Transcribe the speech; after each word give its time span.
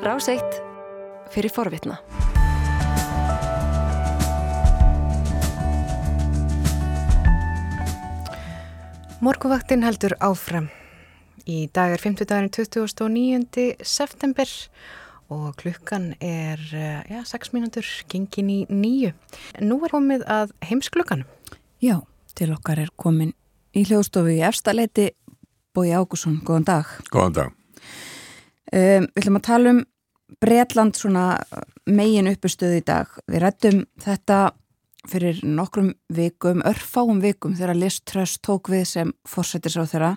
Ráseitt 0.00 0.62
fyrir 1.28 1.52
forvitna. 1.52 1.98
Morguvaktin 9.20 9.84
heldur 9.84 10.14
áfram. 10.24 10.70
Í 11.44 11.66
dag 11.76 11.92
er 11.92 12.00
50 12.00 12.30
daginn 12.30 12.48
29. 12.48 13.76
september 13.84 14.48
og 15.28 15.52
klukkan 15.60 16.14
er 16.16 16.64
ja, 16.72 17.20
6 17.20 17.52
mínútur 17.52 17.84
gengin 18.08 18.48
í 18.48 18.58
nýju. 18.72 19.12
Nú 19.60 19.82
er 19.84 19.92
komið 19.92 20.24
að 20.24 20.56
heimsklukkanum. 20.64 21.28
Já, 21.84 22.00
til 22.32 22.54
okkar 22.56 22.80
er 22.80 22.96
komin 22.96 23.36
í 23.76 23.84
hljóðstofu 23.84 24.32
í 24.32 24.42
efstaleiti 24.48 25.10
Bói 25.76 25.92
Ágússon. 25.92 26.40
Góðan 26.40 26.70
dag. 26.72 27.00
Góðan 27.12 27.36
dag. 27.36 27.59
Um, 28.70 29.08
við 29.10 29.22
ætlum 29.22 29.40
að 29.40 29.46
tala 29.48 29.74
um 29.74 29.80
Bretland 30.40 30.98
svona 30.98 31.24
megin 31.90 32.30
uppustöðu 32.30 32.80
í 32.80 32.86
dag. 32.86 33.10
Við 33.26 33.42
rættum 33.42 33.82
þetta 34.00 34.38
fyrir 35.08 35.40
nokkrum 35.46 35.94
vikum, 36.12 36.62
örfáum 36.68 37.20
vikum 37.22 37.56
þegar 37.56 37.78
Liz 37.78 38.00
Truss 38.04 38.38
tók 38.44 38.70
við 38.70 38.86
sem 38.92 39.12
fórsetis 39.28 39.78
á 39.80 39.84
þeirra. 39.88 40.14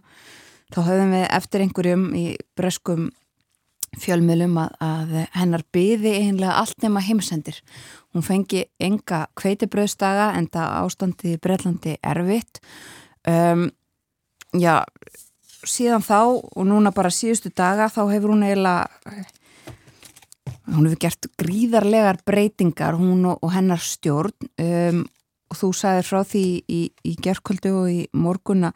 Þá 0.73 0.79
höfðum 0.87 1.13
við 1.15 1.27
eftir 1.37 1.63
einhverjum 1.63 2.07
í 2.17 2.25
breskum 2.57 3.11
fjölmiðlum 4.01 4.57
að, 4.57 4.71
að 4.81 5.13
hennar 5.37 5.63
byði 5.73 6.13
einlega 6.23 6.57
allt 6.61 6.81
nema 6.83 7.03
heimsendir. 7.05 7.59
Hún 8.13 8.25
fengi 8.25 8.65
enga 8.81 9.27
kveitibröðstaga 9.39 10.31
en 10.37 10.49
það 10.53 10.77
ástandi 10.81 11.35
í 11.35 11.41
Bretlandi 11.41 11.95
erfitt. 12.01 12.61
Um, 13.29 13.67
já, 14.57 14.81
síðan 15.67 16.03
þá 16.03 16.19
og 16.39 16.67
núna 16.67 16.91
bara 16.95 17.11
síðustu 17.13 17.51
daga 17.55 17.89
þá 17.91 18.05
hefur 18.11 18.33
hún 18.35 18.45
eiginlega 18.45 18.89
hún 20.71 20.87
hefur 20.87 21.01
gert 21.01 21.27
gríðarlegar 21.39 22.21
breytingar 22.25 22.97
hún 22.99 23.25
og, 23.31 23.41
og 23.43 23.51
hennar 23.55 23.81
stjórn. 23.83 24.51
Um, 24.61 25.03
og 25.51 25.59
þú 25.59 25.69
sagði 25.77 26.05
frá 26.07 26.21
því 26.25 26.45
í, 26.71 26.79
í 27.05 27.13
gerðkvöldu 27.21 27.73
og 27.77 27.89
í 27.91 27.99
morgunna 28.17 28.71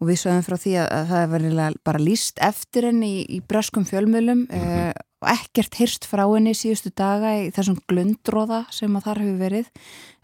og 0.00 0.08
við 0.08 0.22
sagðum 0.22 0.46
frá 0.46 0.56
því 0.58 0.72
að, 0.80 0.88
að 0.96 1.10
það 1.10 1.22
er 1.22 1.30
verilega 1.34 1.82
bara 1.86 2.02
líst 2.02 2.40
eftir 2.42 2.88
henni 2.88 3.10
í, 3.20 3.20
í 3.36 3.40
breskum 3.46 3.84
fjölmjölum 3.86 4.46
mm 4.46 4.48
-hmm. 4.50 4.88
uh, 4.88 5.06
og 5.20 5.28
ekkert 5.34 5.76
hyrst 5.76 6.08
frá 6.08 6.24
henni 6.24 6.54
síðustu 6.56 6.90
daga 6.96 7.36
í 7.42 7.50
þessum 7.52 7.78
glundróða 7.86 8.64
sem 8.72 8.96
að 8.96 9.04
þar 9.04 9.22
hefur 9.22 9.38
verið. 9.44 9.70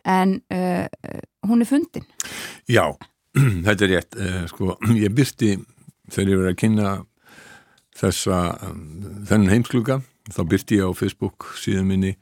En 0.07 0.41
uh, 0.55 0.87
hún 1.47 1.61
er 1.61 1.69
fundin. 1.69 2.07
Já, 2.67 2.97
þetta 3.67 3.85
er 3.85 3.91
rétt. 3.93 4.17
Uh, 4.17 4.47
sko, 4.49 4.79
ég 4.97 5.13
byrti 5.13 5.59
þegar 6.13 6.33
ég 6.33 6.41
verið 6.41 6.53
að 6.53 6.61
kynna 6.63 6.91
þessa 7.97 8.39
þennan 9.29 9.53
heimskluga 9.53 10.01
þá 10.33 10.41
byrti 10.51 10.81
ég 10.81 10.91
á 10.91 10.99
Facebook 10.99 11.47
síðan 11.61 11.89
minni 11.91 12.13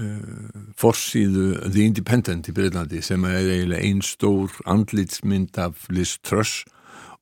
uh, 0.00 0.62
forsíðu 0.78 1.48
The 1.68 1.86
Independent 1.86 2.50
í 2.50 2.54
Breitlandi 2.56 3.02
sem 3.04 3.24
er 3.28 3.38
eiginlega 3.44 3.84
einn 3.84 4.02
stór 4.04 4.54
andlitsmynd 4.68 5.58
af 5.60 5.86
Liz 5.92 6.16
Truss 6.24 6.64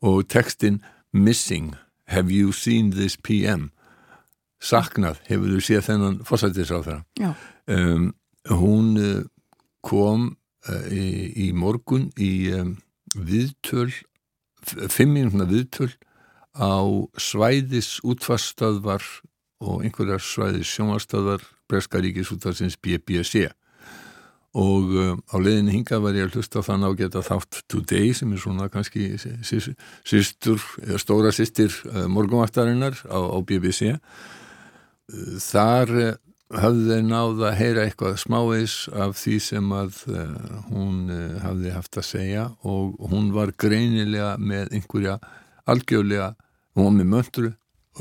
og 0.05 0.27
textin 0.29 0.83
Missing, 1.15 1.75
have 2.11 2.33
you 2.33 2.53
seen 2.53 2.91
this 2.91 3.17
PM 3.17 3.71
saknað, 4.65 5.21
hefur 5.29 5.53
þú 5.53 5.61
séð 5.63 5.85
þennan 5.89 6.17
fórsættis 6.27 6.73
á 6.73 6.79
þeirra 6.81 7.35
um, 7.71 8.09
hún 8.51 8.89
uh, 8.99 9.21
kom 9.85 10.33
uh, 10.69 10.87
í, 10.89 11.31
í 11.47 11.53
morgun 11.57 12.09
í 12.17 12.33
um, 12.57 12.75
viðtöl 13.15 13.93
fimm 14.93 15.15
mínúna 15.17 15.47
viðtöl 15.51 15.91
á 16.55 16.79
svæðis 17.19 17.99
útfarstöðvar 18.07 19.03
og 19.65 19.85
einhverjar 19.85 20.23
svæðis 20.23 20.71
sjónvarstöðvar 20.75 21.45
Breskaríkis 21.71 22.31
útfarsins 22.35 22.77
BBC 22.79 23.49
og 24.55 24.93
uh, 24.95 25.15
á 25.19 25.37
leðinu 25.43 25.75
hinga 25.75 25.99
var 26.03 26.15
ég 26.15 26.29
að 26.29 26.39
hlusta 26.39 26.63
á 26.63 26.67
þann 26.67 26.87
ágæta 26.87 27.25
þátt 27.27 27.65
Today 27.71 28.13
sem 28.15 28.31
er 28.35 28.43
svona 28.43 28.69
kannski 28.71 29.15
sýstur, 29.19 30.63
stóra 31.03 31.35
sýstir 31.35 31.75
uh, 31.91 32.05
morgunvaktarinnar 32.07 33.01
á, 33.11 33.19
á 33.19 33.39
BBC 33.43 33.97
þar 35.43 35.95
uh, 35.99 36.15
hafði 36.61 36.87
þeir 36.91 37.05
náða 37.09 37.49
að 37.51 37.59
heyra 37.59 37.85
eitthvað 37.85 38.17
smávegis 38.23 38.77
af 38.93 39.17
því 39.19 39.35
sem 39.43 39.75
að 39.75 40.01
hún 40.71 41.13
hafði 41.43 41.75
haft 41.75 41.99
að 42.01 42.09
segja 42.09 42.47
og 42.63 42.97
hún 43.11 43.33
var 43.35 43.53
greinilega 43.59 44.35
með 44.39 44.75
einhverja 44.79 45.19
algjörlega, 45.71 46.35
hún 46.77 46.89
var 46.89 46.97
með 46.99 47.11
möndru 47.13 47.53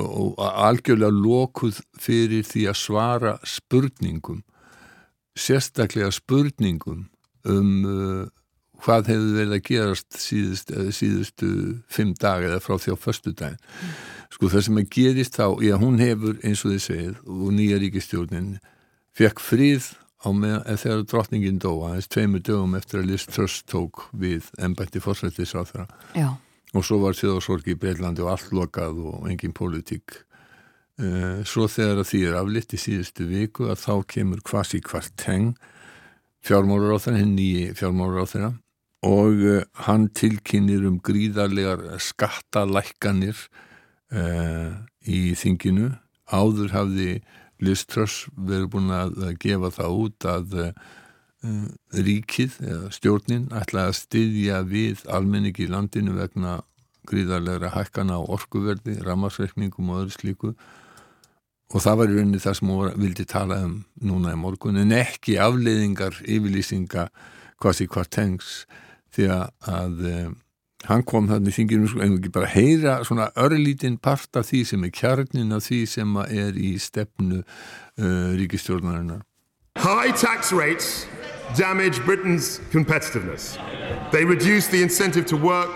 og 0.04 0.40
algjörlega 0.42 1.14
lokuð 1.14 1.82
fyrir 2.02 2.46
því 2.48 2.68
að 2.72 2.80
svara 2.82 3.36
spurningum 3.46 4.42
sérstaklega 5.38 6.12
spurningum 6.14 7.08
um 7.50 7.70
uh, 7.86 8.26
hvað 8.84 9.10
hefur 9.14 9.34
verið 9.38 9.56
að 9.58 9.66
gerast 9.70 10.20
síðust, 10.20 10.74
síðustu 10.98 11.50
fimm 11.92 12.14
dag 12.20 12.44
eða 12.44 12.62
frá 12.64 12.76
því 12.76 12.96
á 12.96 12.98
förstu 13.00 13.34
dagin 13.34 13.60
mm. 13.60 13.98
sko 14.36 14.52
það 14.54 14.66
sem 14.68 14.80
að 14.82 14.94
gerist 14.98 15.40
þá, 15.40 15.48
já 15.64 15.76
hún 15.82 16.00
hefur 16.04 16.40
eins 16.44 16.64
og 16.64 16.74
þið 16.74 16.86
segið 16.88 17.20
og 17.26 17.52
nýja 17.58 17.82
ríkistjórnin 17.84 18.50
fekk 19.18 19.44
fríð 19.44 19.92
á 20.24 20.30
með 20.32 20.60
þegar 20.84 21.06
drottningin 21.12 21.62
dó 21.64 21.72
aðeins 21.88 22.12
tveimur 22.12 22.44
dögum 22.44 22.76
eftir 22.80 23.02
að 23.02 23.10
Liz 23.12 23.28
Truss 23.28 23.64
tók 23.68 24.08
við 24.12 24.52
ennbætti 24.60 25.04
fórsættis 25.04 25.56
á 25.56 25.64
þeirra 25.68 26.30
og 26.74 26.86
svo 26.86 27.00
var 27.04 27.18
þjóðsorgi 27.18 27.76
í 27.76 27.80
Breitlandi 27.80 28.24
og 28.24 28.32
allt 28.34 28.54
lokað 28.56 29.02
og 29.14 29.28
engin 29.32 29.56
politík 29.56 30.24
Uh, 31.02 31.40
svo 31.42 31.64
þegar 31.66 32.06
því 32.06 32.20
er 32.30 32.36
aflitt 32.38 32.74
í 32.76 32.78
síðustu 32.78 33.26
viku 33.26 33.66
að 33.66 33.80
þá 33.82 33.94
kemur 34.14 34.44
kvasi 34.46 34.78
kvart 34.78 35.16
teng 35.18 35.56
fjármólar 36.46 36.94
á 36.94 37.02
þeirra, 37.02 37.22
hinn 37.24 37.32
nýji 37.34 37.72
fjármólar 37.80 38.22
á 38.22 38.26
þeirra 38.30 38.50
og 39.04 39.44
uh, 39.44 39.62
hann 39.86 40.08
tilkynir 40.16 40.88
um 40.88 40.98
gríðarlegar 41.04 41.86
skattalækkanir 42.02 43.38
uh, 44.16 44.82
í 45.06 45.22
þinginu. 45.40 45.94
Áður 46.32 46.74
hafði 46.74 47.10
Liz 47.64 47.86
Truss 47.88 48.28
verið 48.34 48.70
búin 48.74 48.92
að 48.96 49.36
gefa 49.40 49.70
það 49.72 49.98
út 50.04 50.26
að 50.28 50.56
ríkið 51.92 52.54
eða 52.64 52.92
stjórnin 52.96 53.50
ætlaði 53.52 53.92
að 53.92 53.98
styðja 53.98 54.60
við 54.68 55.02
almenningi 55.12 55.66
í 55.66 55.72
landinu 55.72 56.16
vegna 56.16 56.62
gríðarlegra 57.10 57.74
hækkana 57.74 58.20
á 58.20 58.22
orkuverdi, 58.24 58.98
ramarsreikningum 59.04 59.92
og 59.92 60.04
öðru 60.04 60.16
slíku. 60.16 60.54
Og 61.74 61.82
það 61.82 62.00
var 62.00 62.12
í 62.12 62.18
rauninni 62.18 62.42
það 62.42 62.58
sem 62.60 62.72
hún 62.72 62.98
vildi 63.02 63.26
tala 63.28 63.60
um 63.66 63.78
núna 64.06 64.36
í 64.36 64.40
morgun 64.40 64.80
en 64.80 64.94
ekki 64.96 65.40
afleiðingar 65.42 66.20
yfirlýsinga 66.22 67.08
kvasi 67.62 67.88
kvartengs 67.90 68.64
því 69.16 69.28
að 69.34 70.08
um, 70.12 70.38
hann 70.90 71.04
kom 71.08 71.30
þannig 71.32 71.56
þinginu 71.56 71.92
en 72.04 72.18
ekki 72.18 72.32
bara 72.34 72.50
heyra 72.52 72.96
svona 73.08 73.30
örlítinn 73.40 74.00
part 74.02 74.36
af 74.40 74.50
því 74.50 74.64
sem 74.72 74.84
er 74.84 74.96
kjarnin 74.96 75.56
af 75.56 75.68
því 75.68 75.84
sem 75.90 76.18
er 76.26 76.58
í 76.60 76.74
stefnu 76.82 77.44
uh, 77.44 78.32
ríkistjórnarinnar 78.40 79.24
High 79.78 80.12
tax 80.12 80.54
rates 80.54 81.08
damage 81.58 82.00
Britain's 82.06 82.60
competitiveness. 82.72 83.58
They 84.12 84.24
reduce 84.24 84.68
the 84.68 84.82
incentive 84.82 85.26
to 85.28 85.38
work 85.38 85.72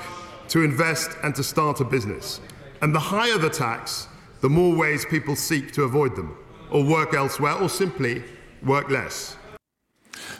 to 0.49 0.63
invest 0.63 1.17
and 1.23 1.35
to 1.35 1.43
start 1.43 1.81
a 1.81 1.83
business. 1.83 2.39
And 2.81 2.93
the 2.93 2.99
higher 2.99 3.37
the 3.37 3.49
tax 3.49 4.07
the 4.41 4.49
more 4.49 4.75
ways 4.75 5.05
people 5.05 5.35
seek 5.35 5.71
to 5.73 5.83
avoid 5.83 6.15
them 6.15 6.37
or 6.71 6.83
work 6.83 7.13
elsewhere 7.13 7.53
or 7.53 7.69
simply 7.69 8.23
work 8.63 8.89
less. 8.89 9.35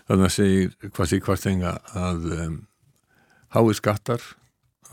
Þannig 0.08 0.30
að 0.30 0.34
segir 0.34 0.92
hvað 0.96 1.10
því 1.12 1.20
hvað 1.26 1.42
þenga 1.44 1.72
að 2.00 2.28
um, 2.38 2.54
hái 3.58 3.78
skattar 3.78 4.24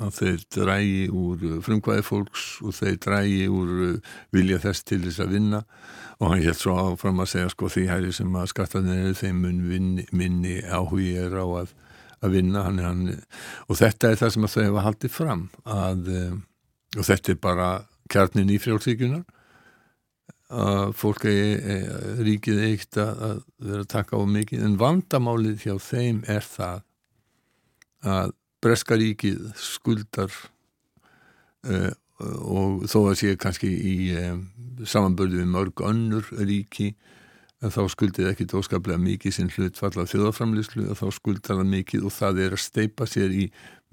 að 0.02 0.16
þeir 0.18 0.40
drægi 0.56 1.02
úr 1.14 1.42
frumkvæði 1.64 2.04
fólks 2.06 2.46
og 2.64 2.74
þeir 2.74 2.96
drægi 3.04 3.44
úr 3.52 3.74
uh, 3.86 4.14
vilja 4.34 4.58
þess 4.62 4.86
til 4.88 5.00
þess 5.04 5.22
að 5.22 5.36
vinna. 5.36 5.60
Og 6.20 6.30
hann 6.30 6.42
hér 6.44 6.56
svo 6.58 6.76
áfram 6.78 7.22
að 7.22 7.30
segja 7.34 7.52
sko 7.52 7.70
því 7.70 7.84
hæri 7.90 8.12
sem 8.14 8.38
að 8.38 8.50
skattarnir 8.52 9.02
eru 9.02 9.18
þeim 9.18 9.40
mun 9.42 9.62
vinni, 9.68 10.06
minni 10.14 10.56
áhugi 10.62 11.14
er 11.20 11.34
á 11.38 11.46
að, 11.46 11.74
að 12.22 12.36
vinna. 12.38 12.64
Hann, 12.68 12.82
hann, 12.82 13.06
og 13.68 13.78
þetta 13.80 14.10
er 14.10 14.20
það 14.22 14.34
sem 14.34 14.48
þau 14.50 14.60
hefa 14.62 14.86
haldið 14.88 15.14
fram 15.14 15.48
að, 15.62 16.12
um, 16.18 16.42
og 16.98 17.08
þetta 17.10 17.34
er 17.34 17.40
bara 17.42 17.70
kjarnin 18.12 18.52
í 18.52 18.60
frjálfsíkunar 18.62 19.24
að 20.54 20.92
fólk 20.94 21.24
er 21.26 22.18
ríkið 22.22 22.58
eitt 22.62 22.98
að 23.00 23.40
vera 23.58 23.82
að 23.82 23.90
taka 23.90 24.18
á 24.20 24.22
mikið. 24.28 24.64
En 24.66 24.76
vandamálið 24.78 25.64
hjá 25.64 25.74
þeim 25.82 26.20
er 26.30 26.44
það 26.46 26.82
að 28.04 28.34
Breska 28.64 28.96
ríkið 28.96 29.50
skuldar 29.60 30.32
uh, 31.68 31.90
og 32.24 32.86
þó 32.88 32.98
að 33.10 33.18
sé 33.20 33.34
kannski 33.40 33.68
í 33.68 33.96
um, 34.16 34.46
samanbörðu 34.88 35.42
við 35.42 35.50
mörg 35.52 35.82
önnur 35.84 36.30
ríki 36.38 36.94
að 37.64 37.76
þá 37.76 37.82
skuldið 37.92 38.30
ekki 38.30 38.46
óskaplega 38.56 39.00
mikið 39.00 39.36
sinn 39.36 39.52
hlutfalla 39.52 40.06
þjóðaframlýslu 40.08 40.86
að 40.88 41.00
þá 41.00 41.06
skuldar 41.18 41.60
það 41.60 41.70
mikið 41.74 42.08
og 42.08 42.16
það 42.16 42.40
er 42.44 42.56
að 42.56 42.64
steipa 42.64 43.08
sér 43.08 43.36
í 43.36 43.44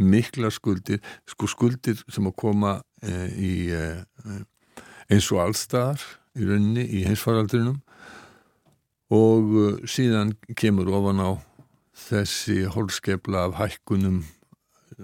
mikla 0.02 0.52
skuldir. 0.52 1.00
Sko 1.30 1.50
skuldir 1.52 2.02
sem 2.08 2.28
að 2.28 2.38
koma 2.40 2.78
uh, 2.80 3.30
í 3.36 3.54
uh, 3.76 4.02
eins 5.12 5.32
og 5.36 5.44
allstaðar 5.46 6.04
í 6.40 6.48
rauninni 6.48 6.88
í 6.88 7.06
heimsfaraldrinum 7.08 7.82
og 9.12 9.82
síðan 9.92 10.38
kemur 10.56 10.88
ofan 10.96 11.20
á 11.20 11.32
þessi 12.08 12.62
hólskepla 12.72 13.50
af 13.50 13.58
hækkunum 13.60 14.22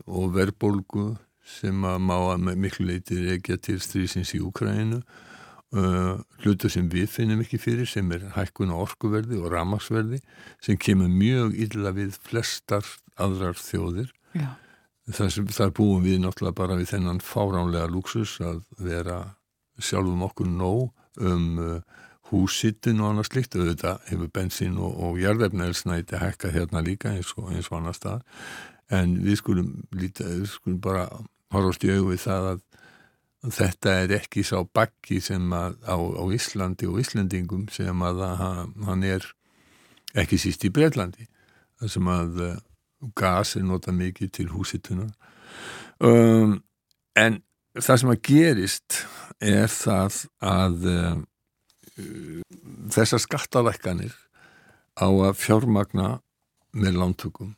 og 0.06 0.36
verbolgu 0.36 1.16
sem 1.48 1.86
að 1.88 2.04
má 2.04 2.16
að 2.34 2.51
miklu 2.60 2.89
leiti 2.89 3.22
regja 3.22 3.57
til 3.63 3.80
strísins 3.84 4.34
í 4.36 4.42
Ukraínu 4.44 5.00
uh, 5.00 6.19
hlutur 6.44 6.72
sem 6.72 6.89
við 6.92 7.07
finnum 7.12 7.44
ekki 7.44 7.60
fyrir 7.62 7.88
sem 7.89 8.10
er 8.16 8.28
hækkun 8.36 8.74
á 8.75 8.78
orkuverði 8.78 9.39
og 9.39 9.51
ramagsverði 9.54 10.22
sem 10.63 10.80
kemur 10.80 11.12
mjög 11.12 11.56
illa 11.68 11.94
við 11.95 12.18
flestar 12.28 12.86
aðrar 13.18 13.57
þjóðir. 13.60 14.12
Það, 15.07 15.30
sem, 15.34 15.48
það 15.48 15.74
búum 15.80 16.04
við 16.04 16.19
náttúrulega 16.22 16.60
bara 16.60 16.75
við 16.78 16.92
þennan 16.92 17.24
fáránlega 17.24 17.88
luxus 17.89 18.36
að 18.44 18.62
vera 18.84 19.22
sjálfum 19.80 20.25
okkur 20.28 20.50
nóg 20.51 20.89
um 21.24 21.45
uh, 21.63 21.78
húsittin 22.28 23.00
og 23.01 23.13
annars 23.13 23.30
slikt 23.31 23.56
auðvitað 23.56 24.01
hefur 24.10 24.31
bensín 24.36 24.75
og, 24.84 24.98
og 25.00 25.19
jarðefnælsnæti 25.22 26.19
hækka 26.19 26.51
hérna 26.51 26.84
líka 26.84 27.13
eins 27.16 27.31
og, 27.38 27.54
eins 27.54 27.69
og 27.72 27.80
annars 27.80 28.01
stað 28.01 28.25
en 28.94 29.18
við 29.24 29.39
skulum, 29.42 29.72
líta, 29.95 30.28
við 30.28 30.50
skulum 30.51 30.80
bara 30.84 31.07
horfast 31.54 31.84
í 31.88 31.92
auðvið 31.92 32.22
það 32.24 32.51
að 32.51 32.63
þetta 33.57 33.94
er 34.04 34.13
ekki 34.18 34.44
sá 34.48 34.57
bakki 34.75 35.19
sem 35.24 35.44
að 35.54 35.78
á, 35.88 35.95
á 35.95 36.24
Íslandi 36.34 36.88
og 36.89 37.00
Íslandingum 37.01 37.68
sem 37.72 38.01
að 38.04 38.24
hann 38.88 39.04
er 39.07 39.25
ekki 40.18 40.39
síst 40.42 40.66
í 40.68 40.72
Breitlandi 40.74 41.28
það 41.78 41.94
sem 41.94 42.12
að 42.12 42.42
uh, 42.44 42.56
gas 43.18 43.56
er 43.57 43.66
nota 43.68 43.94
mikið 43.94 44.31
til 44.34 44.48
húsitunar. 44.51 45.12
Um, 46.01 46.60
en 47.18 47.42
það 47.78 48.01
sem 48.01 48.13
að 48.13 48.24
gerist 48.25 49.01
er 49.44 49.69
það 49.72 50.24
að 50.42 50.88
uh, 50.94 51.19
þessar 52.94 53.22
skattalækkanir 53.24 54.16
á 54.98 55.07
að 55.07 55.38
fjármagna 55.38 56.18
með 56.78 57.00
lántökum 57.01 57.54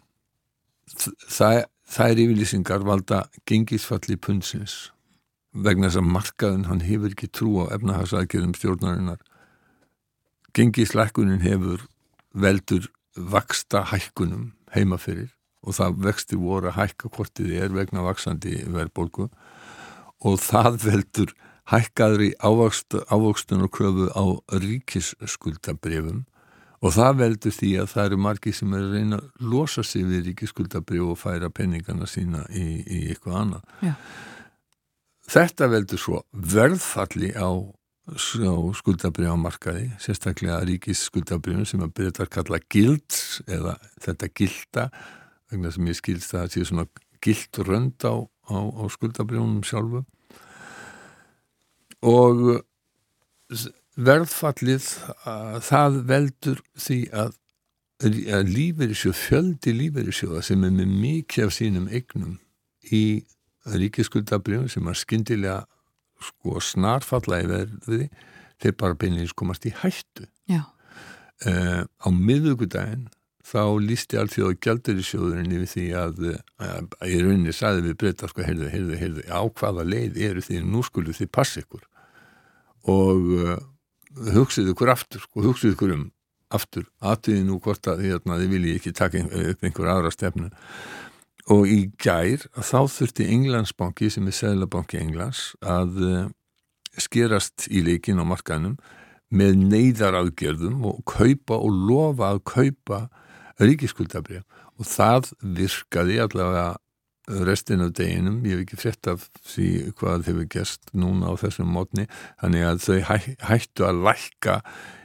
það, 0.97 1.65
það 1.89 2.13
er 2.13 2.21
yfirlýsingar 2.23 2.85
valda 2.87 3.23
gengisfalli 3.49 4.17
punnsins 4.17 4.91
vegna 5.53 5.89
þess 5.89 6.01
að 6.01 6.11
markaðin 6.13 6.67
hann 6.69 6.85
hefur 6.85 7.13
ekki 7.13 7.31
trú 7.33 7.55
á 7.65 7.73
efnahagsaðgerðum 7.73 8.53
stjórnarinnar. 8.57 9.19
Gengislækkunin 10.53 11.41
hefur 11.41 11.85
veldur 12.33 12.89
vaksta 13.15 13.83
hækkunum 13.89 14.51
heimaferir 14.75 15.33
og 15.65 15.75
það 15.75 16.01
vexti 16.05 16.39
voru 16.39 16.69
að 16.69 16.77
hækka 16.77 17.11
hvort 17.15 17.33
þið 17.37 17.55
er 17.63 17.73
vegna 17.75 18.05
vaksandi 18.05 18.61
verðbólku 18.69 19.27
og 20.25 20.39
það 20.41 20.77
veldur 20.85 21.33
hækkaðri 21.69 22.31
ávöxtun 22.41 23.65
og 23.65 23.71
kröfu 23.73 24.07
á 24.13 24.25
ríkisskuldabrifum 24.53 26.23
og 26.79 26.93
það 26.95 27.17
veldur 27.19 27.55
því 27.55 27.71
að 27.81 27.89
það 27.93 28.09
eru 28.09 28.19
margi 28.23 28.53
sem 28.55 28.75
er 28.75 28.85
að 28.85 28.93
reyna 28.95 29.19
að 29.19 29.47
losa 29.51 29.83
sig 29.83 30.05
við 30.07 30.29
ríkisskuldabrif 30.29 31.07
og 31.11 31.19
færa 31.19 31.49
peningana 31.51 32.07
sína 32.07 32.45
í, 32.49 32.67
í 32.83 32.99
eitthvað 33.11 33.39
annað. 33.41 33.73
Já. 33.83 33.93
Þetta 35.29 35.67
veldur 35.69 36.01
svo 36.01 36.21
verðfalli 36.55 37.33
á, 37.35 37.49
á 37.51 38.55
skuldabrif 38.79 39.29
á 39.29 39.37
markaði, 39.37 39.89
sérstaklega 40.01 40.61
ríkisskuldabrifum 40.69 41.67
sem 41.69 41.83
að 41.85 41.93
byrja 41.99 42.25
að 42.25 42.31
kalla 42.37 42.61
gilds 42.71 43.43
eða 43.45 43.75
þetta 44.01 44.31
gilda, 44.39 44.87
vegna 45.51 45.73
sem 45.75 45.91
ég 45.91 45.99
skilst 45.99 46.33
að 46.33 46.39
það 46.39 46.55
sé 46.55 46.65
svona 46.71 46.87
gild 47.19 47.61
rönd 47.67 48.07
á, 48.07 48.15
á, 48.23 48.57
á 48.57 48.83
skuldabrifunum 48.95 49.61
sjálfu 49.67 50.05
og 51.99 52.45
verðfallið 53.99 54.85
það 55.65 55.99
veldur 56.09 56.61
því 56.79 56.99
að, 57.11 57.33
að 58.05 58.53
lífeyrissjóð, 58.55 59.17
fjöldi 59.17 59.75
lífeyrissjóða 59.75 60.43
sem 60.45 60.63
er 60.63 60.73
með 60.75 60.95
mikið 61.03 61.47
af 61.47 61.55
sínum 61.55 61.89
eignum 61.91 62.37
í 62.95 63.03
ríkiskuldabrjöfum 63.69 64.71
sem 64.71 64.89
er 64.89 64.97
skyndilega 64.97 65.59
sko 66.23 66.59
snarfalla 66.63 67.43
í 67.43 67.47
verði 67.49 68.09
þeir 68.59 68.75
bara 68.79 68.97
beinleins 68.99 69.35
komast 69.37 69.67
í 69.67 69.73
hættu. 69.75 70.27
Uh, 71.47 71.85
á 71.87 72.07
miðugudaginn 72.11 73.07
þá 73.47 73.79
lísti 73.81 74.19
allþjóða 74.19 74.57
gældurisjóðurinn 74.65 75.53
yfir 75.55 75.69
því 75.71 75.85
að, 75.97 76.17
í 77.07 77.21
rauninni 77.23 77.53
sæði 77.55 77.85
við 77.87 77.95
breyta 78.01 78.27
sko, 78.29 78.43
heyrðu, 78.45 78.67
heyrðu, 78.73 78.97
heyrðu, 78.99 79.23
á 79.31 79.41
hvaða 79.47 79.85
leið 79.87 80.19
eru 80.27 80.43
því 80.43 80.59
nú 80.67 80.83
skulu 80.85 81.15
því 81.15 81.29
passa 81.33 81.63
ykkur. 81.63 81.85
Og 82.91 83.31
uh, 83.39 83.55
hugsiðu 84.17 84.73
ykkur 84.73 84.93
aftur, 84.93 85.23
sko, 85.23 85.43
hugsiðu 85.45 85.75
ykkur 85.75 85.93
um 85.95 86.07
aftur, 86.49 86.87
aðtíði 87.05 87.43
nú 87.45 87.59
hvort 87.61 87.85
að 87.91 88.05
hérna, 88.07 88.39
þið 88.41 88.55
vilji 88.55 88.75
ekki 88.79 88.95
taka 88.97 89.21
upp 89.21 89.65
einhver 89.65 89.91
aðra 89.91 90.11
stefnu. 90.13 90.49
Og 91.49 91.69
í 91.69 91.79
gær 92.01 92.45
þá 92.53 92.79
þurfti 92.89 93.27
Englandsbanki 93.33 94.09
sem 94.13 94.27
er 94.29 94.37
Sælabanki 94.37 94.99
Englands 95.01 95.53
að 95.61 96.01
uh, 96.05 96.25
skerast 96.97 97.67
í 97.69 97.81
leikin 97.85 98.21
á 98.21 98.25
markanum 98.25 98.77
með 99.29 99.57
neyðaraðgerðum 99.69 100.85
og 100.89 101.01
kaupa 101.09 101.57
og 101.57 101.73
lofa 101.89 102.33
að 102.33 102.43
kaupa 102.49 103.01
ríkiskuldabrið 103.61 104.45
og 104.79 104.87
það 104.89 105.33
virkaði 105.57 106.21
allavega 106.23 106.67
restin 107.47 107.83
af 107.85 107.93
deginum, 107.97 108.39
ég 108.45 108.57
hef 108.57 108.65
ekki 108.65 108.79
frett 108.79 109.09
af 109.11 109.25
því 109.47 109.69
hvað 109.99 110.29
hefur 110.29 110.47
gæst 110.51 110.93
núna 110.97 111.29
á 111.29 111.33
þessum 111.39 111.71
mótni, 111.73 112.07
þannig 112.41 112.65
að 112.67 112.85
þau 112.85 112.99
hæ, 113.09 113.17
hættu 113.49 113.87
að 113.87 114.03
lækka 114.07 114.59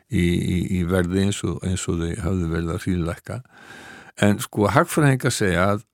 í, 0.09 0.25
í, 0.25 0.59
í 0.79 0.85
verði 0.88 1.26
eins 1.26 1.43
og, 1.47 1.59
eins 1.67 1.87
og 1.91 2.00
þau 2.00 2.12
hafðu 2.25 2.50
verið 2.53 2.75
að 2.75 2.87
hrílækka 2.87 3.41
en 4.25 4.41
sko 4.43 4.69
hagfræðingar 4.71 5.35
segja 5.35 5.67
að 5.75 5.85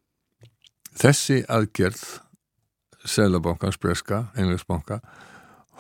þessi 1.01 1.43
aðgerð 1.49 2.05
Sælabankans 3.09 3.79
breska, 3.81 4.27
Englandsbanka 4.37 5.01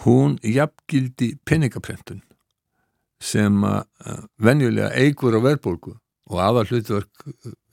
hún 0.06 0.38
jafngildi 0.40 1.34
penningaprentun 1.44 2.22
sem 3.20 3.58
að 3.68 4.22
venjulega 4.40 4.94
eigur 4.96 5.36
á 5.36 5.40
verðbólgu 5.44 5.98
og 6.30 6.38
aðal 6.38 6.66
hlutverk 6.68 7.24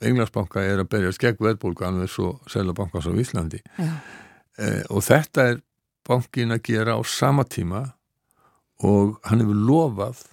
Englandsbanka 0.02 0.62
er 0.66 0.82
að 0.82 0.90
berja 0.92 1.12
skegg 1.14 1.38
verðbólgu 1.42 1.86
alveg 1.86 2.10
svo 2.10 2.32
Sælabankans 2.50 3.06
á 3.06 3.12
Íslandi. 3.14 3.62
Eh, 3.78 4.82
og 4.90 5.04
þetta 5.06 5.46
er 5.52 5.60
bankin 6.08 6.54
að 6.54 6.64
gera 6.66 6.96
á 6.98 7.00
sama 7.06 7.44
tíma 7.46 7.84
og 8.82 9.18
hann 9.26 9.42
hefur 9.42 9.62
lofað 9.68 10.24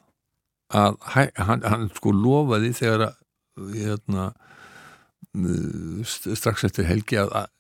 að 0.74 0.98
hann, 1.06 1.62
hann 1.66 1.90
sko 1.94 2.14
lofaði 2.16 2.72
þegar 2.78 3.08
að 3.10 3.76
hérna, 3.76 4.30
strax 6.06 6.66
eftir 6.68 6.88
helgi 6.90 7.20
að, 7.22 7.32
að 7.44 7.52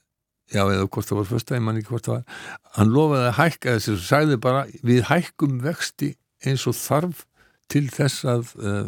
já 0.54 0.62
eða 0.64 0.88
hvort 0.88 1.10
það 1.10 1.20
var 1.20 1.30
fyrsta, 1.30 1.58
ég 1.58 1.64
man 1.66 1.80
ekki 1.80 1.92
hvort 1.92 2.08
það 2.08 2.18
var 2.18 2.60
hann 2.78 2.92
lofaði 2.94 3.30
að 3.30 3.38
hækka 3.40 3.76
þessi 3.76 3.94
og 3.94 4.04
sagði 4.06 4.38
bara 4.42 4.66
við 4.86 5.02
hækkum 5.10 5.56
vexti 5.64 6.12
eins 6.46 6.66
og 6.70 6.78
þarf 6.78 7.24
til 7.72 7.88
þess 7.90 8.26
að 8.30 8.52
uh, 8.62 8.88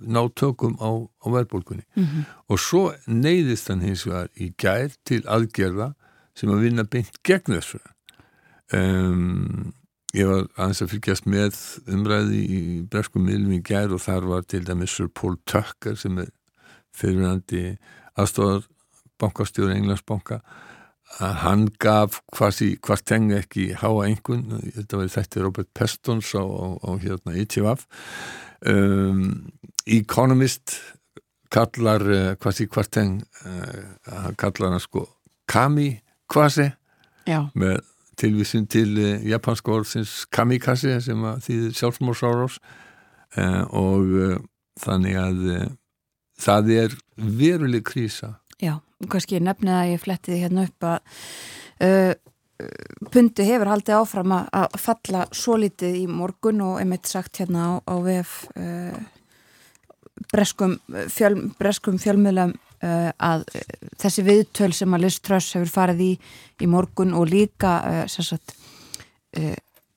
ná 0.00 0.20
tökum 0.36 0.76
á, 0.78 0.90
á 1.08 1.26
verðbólkunni 1.32 1.84
mm 1.96 2.04
-hmm. 2.04 2.24
og 2.48 2.60
svo 2.60 2.82
neyðist 3.06 3.68
hann 3.68 3.80
hins 3.80 4.06
vegar 4.06 4.28
í 4.36 4.52
gær 4.58 4.92
til 5.04 5.22
aðgerða 5.26 5.94
sem 6.36 6.50
að 6.50 6.62
vinna 6.66 6.84
beint 6.84 7.22
gegn 7.24 7.56
þessu. 7.56 7.80
Um, 8.72 9.72
ég 10.14 10.28
var 10.28 10.46
aðeins 10.56 10.82
að 10.82 10.92
fylgjast 10.92 11.26
með 11.26 11.56
umræði 11.88 12.40
í 12.44 12.60
breskum 12.90 13.24
miðlum 13.24 13.58
í 13.58 13.62
gær 13.64 13.92
og 13.92 14.00
þar 14.04 14.28
var 14.28 14.42
til 14.42 14.64
dæmis 14.64 14.94
Sir 14.96 15.08
Paul 15.08 15.36
Tucker 15.44 15.96
sem 15.96 16.18
er 16.18 16.30
fyrirvændi 16.96 17.78
aðstofar 18.18 18.68
bankastjóður 19.18 19.76
Englandsbanka 19.76 20.40
að 21.18 21.34
hann 21.42 21.64
gaf 21.80 22.20
hvað 22.36 23.02
tengi 23.08 23.38
ekki 23.38 23.64
háa 23.80 24.04
einhvern, 24.06 24.60
þetta 24.76 25.00
var 25.00 25.10
þetta 25.14 25.42
Robert 25.42 25.70
Pestons 25.74 26.30
á, 26.36 26.44
á, 26.44 26.66
á 26.84 26.90
hérna 27.00 27.34
ITVF 27.40 27.86
um, 28.68 29.22
Economist 29.86 30.76
kallar 31.50 32.04
uh, 32.04 32.32
hvað 32.36 32.58
sí 32.58 32.68
hvað 32.68 32.90
teng 32.94 33.22
uh, 33.48 34.32
kallar 34.38 34.74
hann 34.76 34.84
sko 34.84 35.06
kami 35.48 35.94
kvasi 36.28 36.68
með 37.56 37.80
tilvísin 38.20 38.68
til 38.70 38.92
uh, 38.98 39.14
japansk 39.26 39.68
orðsins 39.72 40.20
kamikaze 40.34 40.98
sem 41.04 41.24
þýðir 41.44 41.76
sjálfsmórsáros 41.80 42.60
uh, 42.60 43.64
og 43.72 44.12
uh, 44.12 44.36
þannig 44.80 45.18
að 45.18 45.46
uh, 45.54 45.64
það 46.38 46.74
er 46.76 46.98
veruleg 47.16 47.86
krísa 47.88 48.36
Já, 48.58 48.78
kannski 49.06 49.38
nefnið 49.40 49.74
að 49.76 49.90
ég 49.92 50.00
flettiði 50.02 50.40
hérna 50.42 50.64
upp 50.66 50.88
að 50.88 50.98
uh, 51.86 52.14
pundi 53.14 53.44
hefur 53.46 53.70
haldið 53.70 53.94
áfram 54.00 54.32
að 54.34 54.78
falla 54.82 55.26
svo 55.30 55.54
litið 55.62 56.00
í 56.00 56.06
morgun 56.10 56.60
og 56.66 56.80
einmitt 56.80 57.06
sagt 57.06 57.38
hérna 57.38 57.68
á, 57.70 57.72
á 57.86 57.94
VF 58.02 58.32
uh, 58.58 58.98
breskum, 60.32 60.78
fjöl, 61.14 61.52
breskum 61.60 62.00
fjölmiðlam 62.02 62.56
uh, 62.82 63.12
að 63.22 63.46
þessi 64.02 64.26
viðtöl 64.26 64.72
sem 64.74 64.94
að 64.98 65.04
Liz 65.06 65.20
Truss 65.22 65.54
hefur 65.54 65.70
farið 65.70 66.02
í 66.08 66.12
í 66.58 66.66
morgun 66.66 67.14
og 67.14 67.28
líka 67.30 67.76
sagt, 68.10 68.56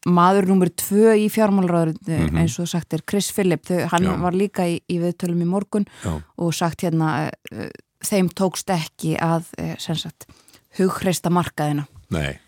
maður 0.06 0.48
nummer 0.52 0.70
tvö 0.70 1.16
í 1.18 1.28
fjármálraður 1.30 1.96
Mhm. 2.06 2.28
-hmm. 2.30 2.38
eins 2.42 2.60
og 2.60 2.68
sagt 2.68 2.94
er 2.94 3.02
Chris 3.10 3.32
Phillip, 3.32 3.66
þau, 3.66 3.88
hann 3.90 4.04
Já. 4.04 4.22
var 4.22 4.34
líka 4.34 4.64
í, 4.70 4.82
í 4.90 5.00
viðtölum 5.00 5.42
í 5.42 5.46
morgun 5.46 5.86
Já. 6.04 6.22
og 6.38 6.54
sagt 6.54 6.82
hérna 6.82 7.32
uh, 7.52 7.70
þeim 8.08 8.30
tókst 8.38 8.70
ekki 8.74 9.16
að 9.22 9.50
sem 9.82 9.98
sagt 10.00 10.28
hugreista 10.80 11.30
markaðina. 11.34 11.88
Nei, 12.12 12.40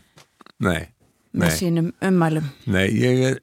nei, 0.64 0.88
með 1.36 1.48
nei, 1.50 1.58
sínum 1.60 1.90
ummælum. 2.04 2.50
Nei, 2.72 2.88
ég 2.96 3.24
er 3.32 3.40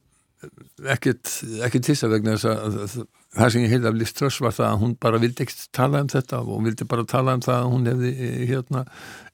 ekkert, 0.95 1.29
ekkert 1.67 1.85
tissa 1.91 2.09
vegna 2.09 2.37
þess 2.37 2.49
að 2.49 2.79
að- 2.85 3.09
það 3.37 3.51
sem 3.53 3.63
ég 3.63 3.71
heyrði 3.75 3.87
af 3.91 3.95
Liz 3.95 4.13
Truss 4.17 4.41
var 4.43 4.55
það 4.57 4.67
að 4.73 4.81
hún 4.83 4.95
bara 4.99 5.19
vildi 5.23 5.45
ekkert 5.45 5.67
tala 5.77 6.01
um 6.03 6.09
þetta 6.11 6.39
og 6.43 6.63
vildi 6.65 6.87
bara 6.91 7.05
tala 7.07 7.35
um 7.37 7.43
það 7.45 7.59
að 7.61 7.69
hún 7.75 7.87
hefði 7.91 8.11
eh, 8.27 8.41
hérna 8.51 8.81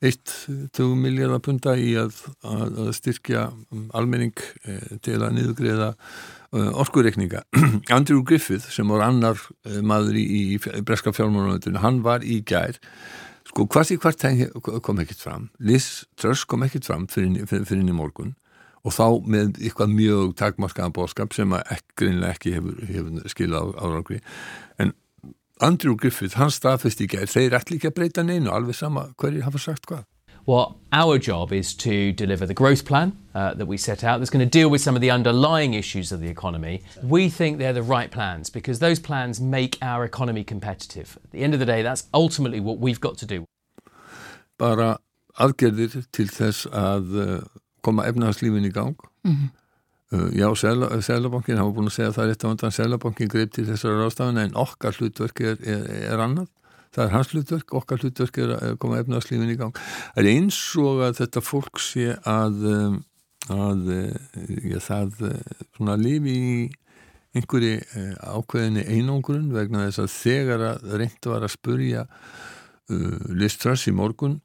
1-2 0.05 0.89
miljardar 1.01 1.41
punda 1.47 1.77
í 1.81 1.95
að, 2.01 2.19
að, 2.45 2.81
að 2.87 2.91
styrkja 2.99 3.47
almenning 3.97 4.35
eh, 4.67 4.99
til 5.01 5.17
að 5.23 5.33
niðugriða 5.39 5.89
orkureikninga. 6.57 7.45
Andrew 7.97 8.23
Griffith 8.27 8.71
sem 8.73 8.89
var 8.93 9.05
annar 9.07 9.39
uh, 9.39 9.79
maður 9.83 10.19
í, 10.21 10.25
í, 10.25 10.59
breska 10.87 11.13
fjármálunöndinu, 11.17 11.83
hann 11.85 12.03
var 12.07 12.25
í 12.25 12.41
gær 12.47 12.81
sko 13.47 13.69
hvart 13.71 13.93
í 13.95 13.99
hvart 14.03 14.25
kom 14.83 15.01
ekkert 15.03 15.23
fram. 15.23 15.49
Liz 15.63 16.05
Truss 16.19 16.45
kom 16.49 16.67
ekkert 16.67 16.89
fram 16.89 17.07
fyrir, 17.11 17.47
fyrir, 17.47 17.69
fyrir 17.69 17.85
inn 17.85 17.93
í 17.95 17.97
morgun 17.97 18.35
og 18.87 18.95
þá 18.95 19.07
með 19.27 19.61
eitthvað 19.61 19.95
mjög 19.95 20.35
takmarkaðan 20.39 20.95
bóðskap 20.95 21.35
sem 21.35 21.55
greinlega 21.99 22.35
ekki 22.37 22.55
hefur, 22.55 22.79
hefur 22.87 23.31
skilað 23.33 23.75
árangri 23.81 24.21
en 24.83 24.95
Andrew 25.65 25.97
Griffith, 25.97 26.37
hann 26.37 26.53
staðfest 26.53 27.01
í 27.01 27.09
gær 27.09 27.31
þeir 27.33 27.57
ætli 27.57 27.79
ekki 27.79 27.89
að 27.89 27.97
breyta 27.97 28.23
neinu, 28.27 28.51
alveg 28.53 28.77
sama 28.77 29.09
hverjir 29.17 29.47
hafa 29.47 29.63
sagt 29.63 29.89
hvað 29.89 30.05
Well, 30.47 30.77
our 30.93 31.19
job 31.19 31.53
is 31.53 31.75
to 31.75 32.13
deliver 32.13 32.47
the 32.47 32.55
growth 32.55 32.85
plan 32.85 33.17
uh, 33.35 33.55
that 33.55 33.67
we 33.67 33.77
set 33.77 34.05
out 34.05 34.19
that's 34.21 34.31
going 34.31 34.49
to 34.49 34.59
deal 34.59 34.71
with 34.71 34.81
some 34.81 34.95
of 34.95 35.01
the 35.01 35.11
underlying 35.11 35.75
issues 35.75 36.13
of 36.13 36.21
the 36.21 36.29
economy. 36.29 36.83
We 37.03 37.29
think 37.29 37.59
they're 37.59 37.73
the 37.73 37.83
right 37.83 38.13
plans 38.13 38.49
because 38.49 38.79
those 38.79 39.01
plans 39.01 39.41
make 39.41 39.77
our 39.83 40.05
economy 40.05 40.45
competitive. 40.45 41.19
At 41.25 41.33
the 41.33 41.43
end 41.43 41.53
of 41.53 41.59
the 41.59 41.67
day, 41.67 41.83
that's 41.83 42.05
ultimately 42.15 42.61
what 42.61 42.79
we've 42.79 43.01
got 43.01 43.19
to 43.19 43.27
do. 43.27 43.45
bara 44.59 44.97
aðgerðir 45.41 46.07
til 46.17 46.29
þess 46.33 46.67
að 46.73 47.17
uh, 47.21 47.39
koma 47.85 48.07
efnahagslífin 48.09 48.69
í 48.69 48.73
gang 48.75 48.97
uh, 49.27 50.29
já, 50.33 50.49
Sælabankin 50.57 51.61
hafa 51.61 51.75
búin 51.77 51.91
að 51.91 51.97
segja 51.99 52.15
það 52.17 52.31
rétt 52.31 52.47
á 52.47 52.51
undan 52.51 52.75
Sælabankin 52.75 53.33
greip 53.33 53.53
til 53.55 53.67
þessara 53.69 54.01
ráðstafana 54.01 54.47
en 54.49 54.57
okkar 54.57 54.97
hlutverk 54.97 55.43
er, 55.45 55.61
er, 55.61 55.85
er 56.09 56.25
annað 56.25 56.49
það 56.97 57.05
er 57.05 57.13
hans 57.13 57.35
hlutverk, 57.35 57.77
okkar 57.77 58.01
hlutverk 58.03 58.41
er 58.41 58.55
að 58.57 58.79
koma 58.83 59.03
efnahagslífin 59.03 59.53
í 59.53 59.59
gang. 59.61 59.77
Það 60.15 60.23
er 60.23 60.31
eins 60.33 60.63
og 60.81 61.05
að 61.07 61.21
þetta 61.21 61.45
fólk 61.45 61.83
sé 61.85 62.17
að 62.25 62.67
um, 62.73 62.99
að 63.53 63.93
já, 63.93 64.81
það 64.83 65.23
uh, 65.29 65.37
svona 65.77 65.95
lífi 66.01 66.35
í 66.35 66.57
einhverju 67.37 68.09
ákveðinni 68.25 68.87
einangrun 68.89 69.51
vegna 69.53 69.85
þess 69.87 70.03
að 70.03 70.13
þegar 70.15 70.67
að 70.71 70.99
reynd 71.03 71.29
var 71.29 71.45
að 71.45 71.53
spurja 71.53 72.05
uh, 72.09 73.17
Liz 73.37 73.59
Truss 73.61 73.87
í 73.91 73.95
morgun 73.95 74.39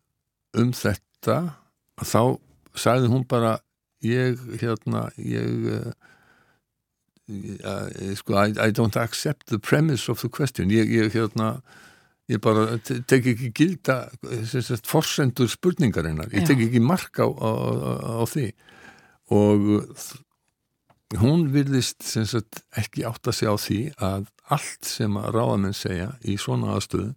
um 0.59 0.73
þetta 0.75 1.37
þá 2.03 2.35
sagði 2.75 3.11
hún 3.13 3.23
bara 3.29 3.59
ég 4.03 4.39
hérna 4.59 5.07
ég 5.15 5.67
uh, 5.77 5.91
I, 7.31 8.51
I 8.59 8.71
don't 8.71 8.97
accept 8.97 9.47
the 9.47 9.59
premise 9.59 10.11
of 10.11 10.19
the 10.19 10.27
question. 10.27 10.69
Ég, 10.69 10.89
ég 10.91 11.13
hérna 11.13 11.61
ég 12.29 12.41
bara 12.43 12.77
te- 12.77 13.01
tek 13.07 13.25
ekki 13.33 13.51
gilda 13.55 13.95
sagt, 14.45 14.87
forsendur 14.89 15.49
spurningarinnar. 15.51 16.29
Ég 16.35 16.45
tek 16.47 16.61
ekki 16.61 16.81
mark 16.83 17.17
á, 17.19 17.27
á, 17.27 17.49
á, 17.49 17.91
á 18.21 18.23
því. 18.29 18.51
Og 19.31 19.67
uh, 19.79 20.05
hún 21.21 21.47
virðist 21.53 22.03
sem 22.07 22.25
sagt, 22.29 22.63
ekki 22.77 23.05
átt 23.07 23.27
að 23.27 23.37
segja 23.39 23.55
á 23.55 23.57
því 23.59 23.79
að 23.97 24.29
allt 24.51 24.87
sem 24.87 25.17
að 25.19 25.29
ráðamenn 25.35 25.77
segja 25.77 26.09
í 26.27 26.37
svona 26.39 26.75
aðstöðu 26.75 27.13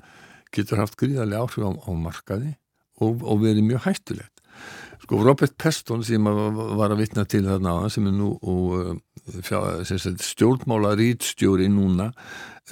getur 0.55 0.83
haft 0.83 0.99
gríðarlega 1.01 1.43
áhrif 1.43 1.83
á 1.83 1.93
markaði 1.99 2.55
og, 3.03 3.23
og 3.27 3.43
verið 3.43 3.67
mjög 3.67 3.87
hættulegt. 3.89 4.34
Sko 5.05 5.21
Robert 5.21 5.53
Peston 5.61 6.03
sem 6.07 6.25
var 6.25 6.93
að 6.95 7.01
vitna 7.03 7.27
til 7.29 7.43
þarna 7.45 7.75
á 7.77 7.93
sem 7.93 8.07
er 8.09 8.15
nú 8.17 8.31
og, 8.41 9.01
fjá, 9.45 9.59
sem 9.85 10.01
stjórnmála 10.17 10.95
rítstjóri 10.97 11.67
núna 11.69 12.11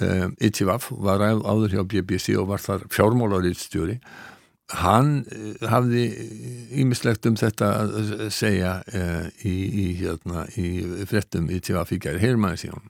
um, 0.01 0.33
ITVAF 0.41 0.89
var 0.97 1.21
á- 1.21 1.43
áður 1.45 1.75
hjá 1.77 1.83
BBC 1.85 2.33
og 2.41 2.49
var 2.49 2.63
þar 2.63 2.87
fjármála 2.89 3.41
rítstjóri 3.45 3.99
hann 4.73 5.19
eh, 5.29 5.67
hafði 5.69 6.03
ímislegt 6.81 7.27
um 7.29 7.35
þetta 7.37 7.67
að 7.83 8.23
segja 8.33 8.77
uh, 8.81 9.27
í, 9.45 9.53
í, 9.53 9.85
hérna, 9.99 10.47
í 10.57 11.03
frettum 11.05 11.49
ITVAF 11.53 11.91
í 11.93 11.99
gæri. 12.01 12.21
Heyr 12.23 12.39
maður 12.41 12.61
síðan. 12.63 12.87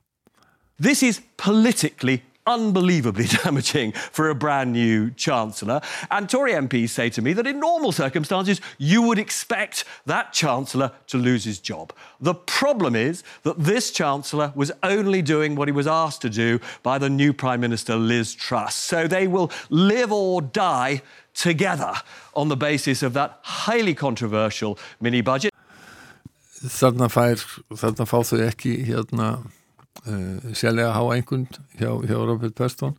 This 0.80 1.04
is 1.04 1.20
politically 1.42 2.22
unbelievably 2.46 3.26
damaging 3.44 3.92
for 3.92 4.30
a 4.30 4.36
brand 4.36 4.74
new 4.74 5.12
Chancellor. 5.12 5.82
And 6.12 6.30
Tory 6.30 6.54
MPs 6.54 6.90
say 6.90 7.10
to 7.12 7.22
me 7.22 7.34
that 7.34 7.48
in 7.48 7.60
normal 7.60 7.92
circumstances, 7.92 8.62
you 8.78 9.02
would 9.04 9.20
expect 9.20 9.86
that 10.06 10.34
Chancellor 10.34 10.92
to 11.08 11.18
lose 11.18 11.44
his 11.44 11.60
job. 11.60 11.94
The 12.20 12.36
problem 12.36 12.96
is 12.96 13.24
that 13.44 13.60
this 13.60 13.92
Chancellor 13.92 14.52
was 14.56 14.72
only 14.82 15.22
doing 15.22 15.56
what 15.56 15.68
he 15.68 15.72
was 15.72 15.88
asked 15.88 16.22
to 16.22 16.30
do 16.30 16.60
by 16.82 16.98
the 16.98 17.10
new 17.10 17.34
Prime 17.34 17.62
Minister, 17.62 17.96
Liz 17.96 18.34
Truss. 18.34 18.76
So 18.76 19.08
they 19.08 19.28
will 19.28 19.52
live 19.70 20.12
or 20.12 20.42
die 20.42 21.02
together 21.34 21.94
on 22.36 22.50
the 22.50 22.58
basis 22.58 23.04
of 23.04 23.14
that 23.14 23.40
highly 23.42 23.94
controversial 23.94 24.78
mini 25.00 25.22
budget. 25.22 25.54
Þarna, 26.64 27.10
fær, 27.12 27.42
þarna 27.76 28.06
fá 28.08 28.22
þau 28.24 28.40
ekki 28.46 28.78
hérna 28.88 29.44
sérlega 30.04 30.94
há 30.96 31.04
einhvern 31.14 31.48
hjá, 31.80 31.92
hjá 32.08 32.18
Robert 32.18 32.56
Peston. 32.58 32.98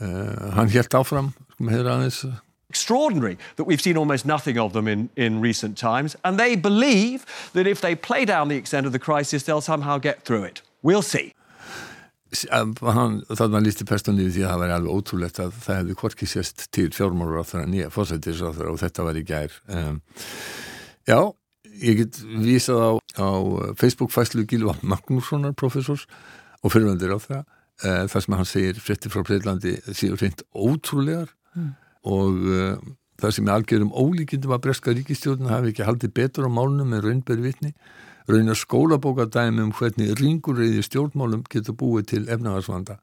Uh, 0.00 0.52
hann 0.56 0.70
helt 0.72 0.94
áfram, 0.96 1.34
sko 1.52 1.66
með 1.66 1.76
hefur 1.76 1.92
aðeins 1.92 2.22
extraordinary 2.70 3.36
that 3.56 3.64
we've 3.64 3.82
seen 3.82 3.96
almost 3.96 4.24
nothing 4.24 4.56
of 4.56 4.72
them 4.72 4.86
in, 4.88 5.10
in 5.16 5.40
recent 5.40 5.76
times. 5.76 6.16
And 6.24 6.38
they 6.38 6.56
believe 6.56 7.26
that 7.52 7.66
if 7.66 7.80
they 7.80 7.94
play 7.94 8.24
down 8.24 8.48
the 8.48 8.56
extent 8.56 8.86
of 8.86 8.92
the 8.92 8.98
crisis, 8.98 9.42
they'll 9.42 9.60
somehow 9.60 9.98
get 9.98 10.22
through 10.22 10.44
it. 10.44 10.62
We'll 10.82 11.02
see. 11.02 11.34
hann, 12.46 13.16
þarna 13.26 13.58
lísti 13.58 13.82
Peston 13.82 14.20
yfir 14.22 14.36
því 14.36 14.42
að 14.44 14.52
það 14.52 14.60
væri 14.62 14.74
alveg 14.76 14.98
ótrúlegt 15.00 15.38
að 15.42 15.56
það 15.64 15.78
hefði 15.80 15.94
hvorki 15.98 16.28
sérst 16.30 16.68
til 16.70 16.92
fjármálur 16.94 17.42
á 17.42 17.44
þeirra 17.48 17.66
nýja 17.66 17.88
fórsættisráþara 17.90 18.70
og 18.70 18.78
þetta 18.78 19.06
var 19.08 19.18
í 19.18 19.24
gær 19.26 19.56
um, 19.66 19.96
Já, 21.10 21.18
ég 21.80 22.02
get 22.02 22.20
vísað 22.44 22.80
á, 22.80 22.90
á 23.20 23.28
Facebook-fæslu 23.80 24.46
Gilva 24.48 24.76
Magnússonar 24.82 25.56
professors 25.58 26.06
og 26.60 26.74
fyrirvendir 26.74 27.14
á 27.16 27.18
það 27.18 27.42
uh, 27.42 28.04
þar 28.12 28.24
sem 28.24 28.38
hann 28.38 28.48
segir 28.48 28.80
frétti 28.80 29.12
frá 29.12 29.24
Breitlandi 29.26 29.76
séu 29.90 30.18
reynd 30.20 30.44
ótrúlegar 30.54 31.32
og 32.06 32.44
uh, 32.44 32.76
það 33.20 33.34
sem 33.36 33.48
er 33.48 33.56
algjörum 33.56 33.94
ólíkindum 33.96 34.54
að 34.56 34.62
breska 34.68 34.94
ríkistjórn 34.96 35.50
hafi 35.50 35.72
ekki 35.72 35.88
haldið 35.88 36.14
betur 36.16 36.48
á 36.48 36.50
málunum 36.52 36.92
með 36.92 37.08
raunberi 37.08 37.46
vitni 37.48 37.74
raunar 38.30 38.58
skólabókadæmi 38.58 39.64
um 39.64 39.72
hvernig 39.74 40.14
ringurreiði 40.20 40.84
stjórnmálum 40.86 41.44
getur 41.50 41.76
búið 41.80 42.08
til 42.14 42.22
efnahagsvanda 42.28 43.00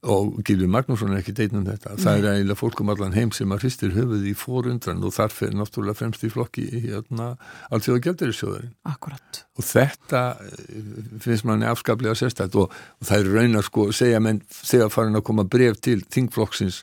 og 0.00 0.38
Gilvi 0.48 0.64
Magnússon 0.70 1.12
er 1.12 1.20
ekki 1.20 1.34
deitn 1.36 1.58
um 1.60 1.66
þetta. 1.66 1.96
Það 2.00 2.18
er 2.18 2.28
eiginlega 2.30 2.56
fólk 2.56 2.80
um 2.80 2.92
allan 2.92 3.12
heim 3.12 3.32
sem 3.36 3.52
að 3.52 3.66
hristir 3.66 3.92
höfuð 3.92 4.22
í 4.30 4.32
fórundran 4.38 5.02
og 5.04 5.12
þar 5.12 5.34
fyrir 5.34 5.58
náttúrulega 5.60 5.98
fremst 5.98 6.24
í 6.24 6.30
flokki 6.32 6.64
hérna, 6.86 7.34
allþjóða 7.68 8.04
gældurisjóðurinn 8.06 8.72
Akkurat. 8.88 9.42
og 9.60 9.68
þetta 9.68 10.22
eh, 10.46 10.88
finnst 11.20 11.48
manni 11.48 11.68
afskaplega 11.68 12.16
sérstætt 12.16 12.56
og, 12.56 12.72
og 12.72 13.10
það 13.10 13.26
er 13.26 13.34
raunar 13.36 13.68
sko 13.68 13.90
segja 13.96 14.22
menn 14.24 14.40
þegar 14.48 14.94
farin 14.94 15.20
að 15.20 15.26
koma 15.28 15.44
bref 15.44 15.82
til 15.84 16.00
þingflokksins 16.08 16.82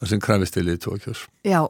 þar 0.00 0.12
sem 0.12 0.22
krafist 0.24 0.56
eilið 0.56 0.80
tókjós 0.86 1.26
Já, 1.44 1.60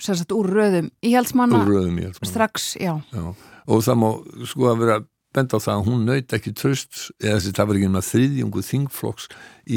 sagt 0.00 0.32
úr 0.32 0.48
röðum 0.52 0.88
íhaldsmanna. 1.04 1.60
Úr 1.60 1.76
röðum 1.76 2.00
í 2.00 2.08
allt 2.08 2.24
strax, 2.28 2.74
já. 2.80 2.96
Já, 3.12 3.26
og 3.68 3.84
það 3.84 4.00
má 4.00 4.08
sko 4.48 4.72
að 4.72 4.80
vera 4.86 5.02
benda 5.34 5.58
á 5.58 5.64
það 5.64 5.74
að 5.74 5.86
hún 5.88 6.04
naut 6.08 6.34
ekki 6.36 6.52
tröst 6.56 7.00
eða 7.20 7.38
þessi 7.38 7.54
það 7.56 7.70
var 7.70 7.80
ekki 7.80 7.92
með 7.94 8.08
þriðjungu 8.10 8.64
þingflokks 8.68 9.28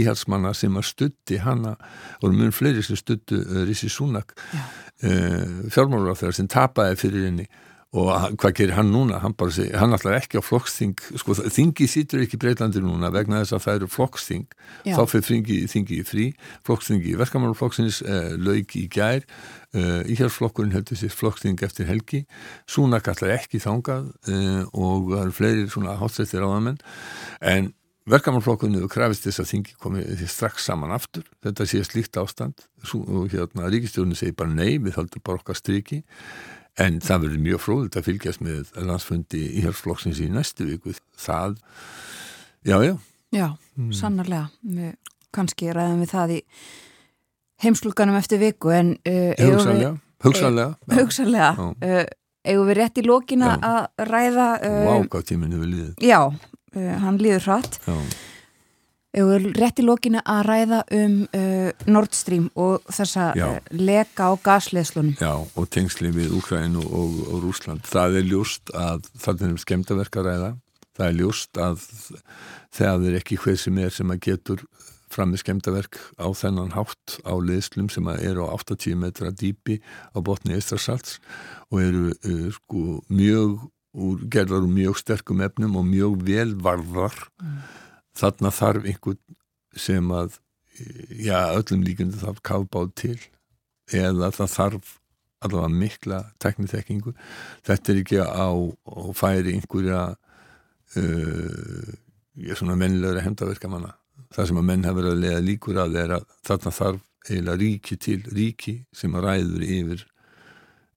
íhalsmanna 0.02 0.54
sem 0.58 0.78
að 0.78 0.90
stutti 0.92 1.40
hana 1.44 1.76
og 2.22 2.36
mun 2.36 2.54
fleiri 2.56 2.84
sem 2.86 3.00
stuttu 3.00 3.42
uh, 3.42 3.64
Rissi 3.68 3.90
Súnak 3.92 4.36
uh, 4.38 5.70
fjármálur 5.74 6.14
á 6.14 6.20
þeirra 6.20 6.38
sem 6.38 6.52
tapaði 6.52 7.00
fyrir 7.02 7.30
henni 7.30 7.48
og 7.96 8.10
hvað 8.36 8.54
gerir 8.58 8.76
hann 8.76 8.90
núna? 8.92 9.22
Hann 9.24 9.36
segi, 9.54 9.72
hann 9.80 9.96
ætlar 9.96 10.18
ekki 10.18 10.42
á 10.42 10.44
flokksþing. 10.44 10.98
Sko, 11.22 11.36
þingi 11.38 11.88
sýtur 11.88 12.24
ekki 12.26 12.36
í 12.36 12.42
Breitlandi 12.42 12.82
núna 12.84 13.12
vegna 13.16 13.40
þess 13.44 13.56
að 13.56 13.64
það 13.64 13.80
eru 13.80 13.88
flokksþing. 13.94 14.44
Já. 14.84 14.96
þá 14.98 15.04
fyrir 15.14 15.28
þingi, 15.30 15.60
þingi 15.72 16.00
í 16.02 16.08
frí. 16.08 16.26
Flokksþingi 16.68 17.14
í 17.14 17.18
verkamáluflokksins 17.22 18.02
uh, 18.04 18.36
lauk 18.44 18.76
í 18.76 18.84
gær. 18.92 19.24
Uh, 19.72 20.04
íhjálpsflokkurinn 20.12 20.76
heldur 20.76 21.00
sér 21.00 21.16
flokksþing 21.16 21.64
eftir 21.64 21.88
helgi. 21.88 22.26
Súnak 22.68 23.08
ætlar 23.08 23.38
ekki 23.38 23.64
þangað 23.64 24.12
uh, 24.28 24.62
og 24.76 25.14
það 25.14 25.24
eru 25.24 25.38
fleiri 25.40 25.66
svona 25.72 25.96
hátsettir 26.02 26.44
áðamenn 26.44 26.82
en 27.40 27.72
verkamálflokkurinn 28.08 28.78
hefur 28.80 28.92
krafist 28.92 29.26
þess 29.28 29.44
að 29.44 29.50
þingi 29.52 29.74
komið 29.84 30.28
strax 30.32 30.68
saman 30.68 30.94
aftur. 30.96 31.24
Þetta 31.44 31.68
sé 31.68 31.82
slíkt 31.88 32.20
ástand. 32.20 32.68
Sú, 32.88 33.02
og 33.04 33.32
hérna 33.34 33.72
ríkistjórnin 33.72 34.16
segir 34.16 34.36
bara 34.40 34.54
nei 34.54 34.78
við 34.80 35.00
höldum 35.00 35.24
bara 35.24 35.42
okkar 35.42 35.60
striki 35.60 36.04
en 36.82 37.00
það 37.04 37.24
verður 37.26 37.44
mjög 37.46 37.64
fróðilegt 37.64 38.00
að 38.00 38.08
fylgjast 38.08 38.44
með 38.46 38.74
landsfundi 38.88 39.44
í 39.58 39.64
hérsflokksins 39.66 40.22
í 40.24 40.28
næstu 40.34 40.68
viku. 40.68 40.94
Það, 41.18 41.58
já, 42.68 42.78
já. 42.86 42.94
Já, 43.36 43.48
mm. 43.78 43.90
sannarlega. 43.98 44.50
Við, 44.78 44.94
kannski 45.36 45.72
ræðum 45.76 46.04
við 46.04 46.14
það 46.14 46.36
í 46.38 46.40
heimsluganum 47.66 48.20
eftir 48.20 48.42
viku 48.42 48.72
en 48.74 48.94
uh, 49.10 49.34
hugsanlega, 49.42 49.92
hugsanlega, 50.24 50.94
hugsanlega. 50.94 51.68
Uh, 51.82 52.06
eigum 52.48 52.70
við 52.70 52.80
rétt 52.80 53.02
í 53.02 53.04
lókina 53.06 53.58
já. 53.58 53.74
að 53.74 54.08
ræða 54.08 54.48
uh, 54.62 54.80
Váka 54.88 55.24
tíminu 55.28 55.60
við 55.60 55.74
líðum 55.74 56.06
Já, 56.06 56.22
uh, 56.30 56.96
hann 57.04 57.22
líður 57.22 57.50
hratt. 57.50 57.80
Já 57.90 57.98
Við 59.18 59.48
rétt 59.58 59.80
í 59.82 59.86
lókinu 59.86 60.22
að 60.30 60.44
ræða 60.46 60.80
um 60.94 61.14
uh, 61.26 61.70
Nord 61.90 62.14
Stream 62.14 62.50
og 62.54 62.86
þessa 62.94 63.32
uh, 63.34 63.56
leka 63.74 64.30
á 64.30 64.34
gasleðslunum. 64.46 65.16
Já, 65.18 65.34
og 65.42 65.70
tengsli 65.74 66.12
við 66.14 66.36
Úkrænu 66.38 66.84
og, 66.86 67.16
og 67.26 67.46
Rúsland. 67.48 67.86
Það 67.88 68.20
er 68.20 68.28
ljúst 68.30 68.74
að 68.78 69.08
það 69.18 69.42
er 69.42 69.54
um 69.56 69.62
skemdaverk 69.64 70.20
að 70.22 70.30
ræða. 70.30 70.52
Það 70.98 71.08
er 71.08 71.18
ljúst 71.22 71.62
að 71.62 71.88
það 72.78 73.08
er 73.10 73.18
ekki 73.22 73.40
hver 73.42 73.58
sem 73.62 73.80
er 73.82 73.96
sem 73.96 74.14
að 74.14 74.22
getur 74.28 74.62
fram 75.14 75.32
með 75.32 75.42
skemdaverk 75.46 75.98
á 76.20 76.28
þennan 76.36 76.76
hátt 76.76 77.18
á 77.26 77.34
leðslum 77.40 77.90
sem 77.90 78.12
eru 78.20 78.46
á 78.46 78.54
80 78.54 79.00
metra 79.02 79.32
dýpi 79.32 79.80
á 80.14 80.18
botni 80.22 80.58
Estrasalts 80.58 81.18
og 81.72 81.82
eru 81.82 82.12
uh, 82.14 82.48
sko 82.54 83.02
mjög 83.10 83.66
úr, 83.98 84.22
gerðar 84.30 84.68
úr 84.68 84.78
mjög 84.78 85.02
sterkum 85.02 85.42
efnum 85.42 85.80
og 85.80 85.90
mjög 85.90 86.22
velvarðar. 86.28 87.18
Mm 87.42 87.84
þarna 88.18 88.52
þarf 88.54 88.88
einhvern 88.90 89.38
sem 89.78 90.14
að 90.14 90.40
já, 91.10 91.38
öllum 91.56 91.84
líkundu 91.86 92.20
þarf 92.22 92.42
kafbáð 92.46 92.94
til 92.98 93.18
eða 93.94 94.32
það 94.36 94.54
þarf 94.54 94.96
allavega 95.46 95.74
mikla 95.74 96.20
teknitekkingu 96.42 97.14
þetta 97.68 97.94
er 97.94 98.02
ekki 98.02 98.22
á 98.26 98.50
og 98.50 99.12
færi 99.18 99.54
einhverja 99.54 100.02
uh, 100.98 101.92
svona 102.58 102.78
mennilegra 102.80 103.26
hendaverkamanna 103.26 103.94
það 104.34 104.50
sem 104.50 104.60
að 104.62 104.68
menn 104.70 104.88
hafa 104.88 105.00
verið 105.00 105.14
að 105.14 105.24
lega 105.24 105.46
líkur 105.46 105.82
að 105.84 106.00
er 106.02 106.16
að 106.18 106.28
þarna 106.48 106.74
þarf 106.80 107.04
eiginlega 107.28 107.62
ríki 107.62 108.00
til 108.02 108.20
ríki 108.34 108.76
sem 108.96 109.16
að 109.18 109.28
ræður 109.28 109.68
yfir 109.68 110.04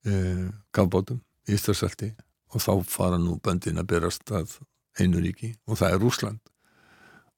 uh, 0.09 0.47
kafbátum 0.73 1.21
í 1.47 1.55
Íslarsalti 1.57 2.13
og 2.51 2.63
þá 2.63 2.71
fara 2.89 3.19
nú 3.21 3.37
böndin 3.43 3.79
að 3.81 3.91
berast 3.93 4.33
að 4.33 4.57
einu 4.99 5.21
ríki 5.23 5.53
og 5.67 5.79
það 5.79 5.95
er 5.95 6.01
Rúsland 6.01 6.50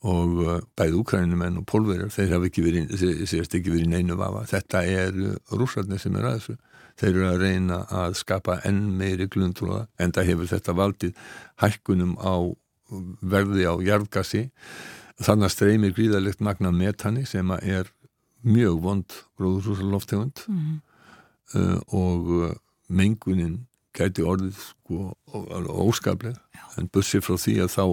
og 0.03 0.39
uh, 0.43 0.59
bæði 0.75 0.99
úkrænumenn 0.99 1.61
og 1.61 1.65
pólverjar 1.69 2.11
þeir 2.11 2.35
hafa 2.35 2.49
ekki 2.49 2.65
verið, 2.65 2.93
sérst 3.29 3.55
ekki 3.55 3.71
verið 3.71 3.91
neinu 3.93 4.17
vafa, 4.19 4.43
þetta 4.49 4.83
er 4.83 5.19
rúsarnir 5.51 6.01
sem 6.01 6.15
er 6.19 6.27
að 6.27 6.39
þessu, 6.39 6.57
þeir 6.99 7.13
eru 7.13 7.29
að 7.29 7.43
reyna 7.45 7.79
að 8.03 8.17
skapa 8.19 8.59
enn 8.67 8.81
meiri 8.99 9.29
glundrúða 9.31 9.87
en 9.97 10.13
það 10.13 10.29
hefur 10.31 10.51
þetta 10.51 10.75
valdið 10.77 11.15
hækkunum 11.63 12.17
á 12.19 12.35
verði 13.21 13.65
á 13.65 13.73
jarðgassi 13.81 14.47
þannig 15.23 15.47
að 15.47 15.53
streymir 15.55 15.93
gríðalegt 15.97 16.41
magna 16.43 16.71
metani 16.73 17.25
sem 17.29 17.49
er 17.61 17.89
mjög 18.43 18.81
vond 18.83 19.19
gróðurúsaloftegund 19.39 20.43
mm 20.47 20.59
-hmm. 20.59 20.79
uh, 21.59 21.79
og 21.87 22.29
uh, 22.29 22.51
mengunin 22.87 23.67
gæti 23.93 24.25
orðið 24.25 24.57
sko 24.57 25.13
óskaplega 25.85 26.41
en 26.77 26.89
bussið 26.89 27.23
frá 27.23 27.37
því 27.37 27.55
að 27.63 27.73
þá 27.77 27.85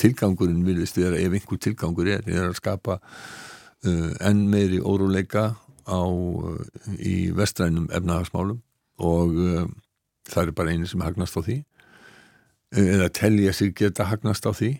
tilgangurinn 0.00 0.64
vilist 0.66 0.98
vera 0.98 1.18
ef 1.20 1.34
einhver 1.36 1.60
tilgangur 1.60 2.08
er, 2.10 2.24
er 2.26 2.48
að 2.48 2.58
skapa 2.58 2.98
uh, 3.00 4.10
enn 4.24 4.46
meiri 4.52 4.80
óruleika 4.80 5.54
á, 5.86 6.00
uh, 6.00 6.58
í 6.98 7.30
vestrænum 7.36 7.90
efnahagsmálum 7.92 8.60
og 9.04 9.38
uh, 9.38 9.68
það 10.30 10.48
er 10.48 10.56
bara 10.58 10.74
eini 10.74 10.88
sem 10.90 11.04
hagnast 11.04 11.38
á 11.38 11.42
því 11.42 11.60
uh, 11.60 12.84
eða 12.84 13.10
telja 13.14 13.54
sig 13.56 13.74
geta 13.78 14.08
hagnast 14.10 14.46
á 14.48 14.52
því 14.54 14.72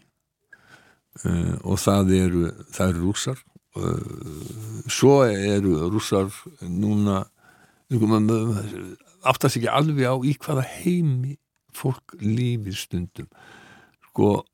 uh, 1.24 1.56
og 1.62 1.78
það 1.82 2.16
eru, 2.18 2.44
það 2.72 2.94
eru 2.94 3.06
rúsar 3.10 3.38
uh, 3.76 4.88
svo 4.88 5.22
eru 5.28 5.78
rúsar 5.92 6.32
núna 6.62 7.24
áttast 9.24 9.58
ekki 9.58 9.70
alveg 9.70 10.08
á 10.08 10.14
í 10.24 10.34
hvaða 10.40 10.64
heimi 10.80 11.36
fólk 11.74 12.16
lífið 12.22 12.76
stundum. 12.78 13.28
Sko 14.10 14.44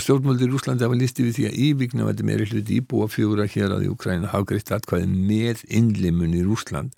stjórnmöldi 0.00 0.46
í 0.46 0.50
Rúslandi 0.50 0.86
hafa 0.86 0.96
lísti 0.96 1.26
við 1.26 1.36
því 1.36 1.46
að 1.48 1.58
ívíkna 1.66 2.06
verði 2.08 2.26
meiri 2.28 2.48
hluti 2.48 2.78
íbúa 2.80 3.08
fjóra 3.10 3.46
hér 3.50 3.74
að 3.76 3.86
í 3.86 3.92
Ukræna 3.92 4.30
hafa 4.32 4.52
greitt 4.52 4.72
atkvæði 4.72 5.08
með 5.10 5.64
innlimun 5.68 6.36
í 6.38 6.44
Rúsland 6.46 6.94